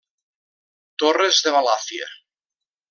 [1.03, 2.13] Torres de Balàfia.